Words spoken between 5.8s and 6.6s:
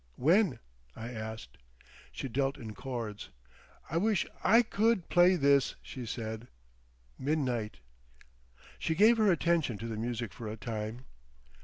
she said.